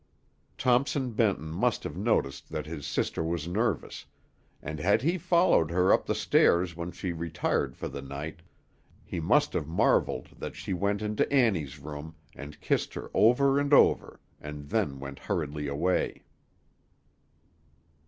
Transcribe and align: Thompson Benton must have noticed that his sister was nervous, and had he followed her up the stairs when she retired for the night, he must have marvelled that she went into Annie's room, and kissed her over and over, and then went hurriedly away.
Thompson 0.57 1.11
Benton 1.11 1.49
must 1.51 1.83
have 1.83 1.95
noticed 1.95 2.49
that 2.49 2.65
his 2.65 2.87
sister 2.87 3.21
was 3.23 3.47
nervous, 3.47 4.07
and 4.59 4.79
had 4.79 5.03
he 5.03 5.15
followed 5.19 5.69
her 5.69 5.93
up 5.93 6.07
the 6.07 6.15
stairs 6.15 6.75
when 6.75 6.91
she 6.91 7.11
retired 7.13 7.77
for 7.77 7.87
the 7.87 8.01
night, 8.01 8.39
he 9.05 9.19
must 9.19 9.53
have 9.53 9.67
marvelled 9.67 10.29
that 10.39 10.55
she 10.55 10.73
went 10.73 11.03
into 11.03 11.31
Annie's 11.31 11.77
room, 11.77 12.15
and 12.35 12.59
kissed 12.61 12.95
her 12.95 13.11
over 13.13 13.59
and 13.59 13.73
over, 13.75 14.19
and 14.41 14.69
then 14.69 14.99
went 14.99 15.19
hurriedly 15.19 15.67
away. 15.67 16.23